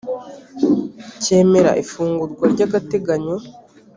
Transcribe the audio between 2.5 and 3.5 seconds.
ry agateganyo